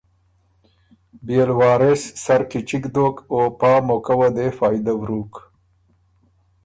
[1.25, 5.33] بيې ل وارث سر کی چِګ دوک او پا موقع وه دې فائده وروک